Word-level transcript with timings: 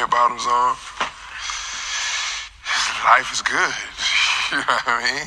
red 0.00 0.10
bottoms 0.10 0.46
on. 0.46 0.76
Life 3.04 3.32
is 3.32 3.42
good. 3.42 3.74
you 4.52 4.58
know 4.58 4.64
what 4.68 4.82
I 4.86 5.12
mean? 5.12 5.26